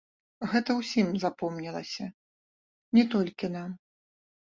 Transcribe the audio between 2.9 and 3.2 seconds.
не